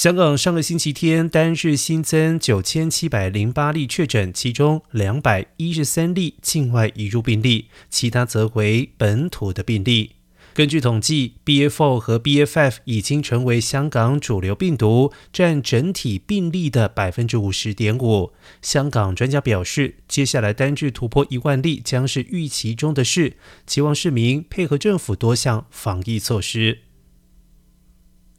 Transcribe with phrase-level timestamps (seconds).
[0.00, 10.12] 香港上个星期天单日新增九千七百零八例确诊，其中两百一十三例境外移入病例，其他则为本土的病例。
[10.54, 18.32] 根据统计，BF4 和 BF5 已经成为香港主流病毒，占整体病例的百分之五十点五。
[18.62, 23.36] 香港专家表示，接下来单日突破一万例将是预期中的事，
[23.66, 26.78] 期望市民配合政府多项防疫措施。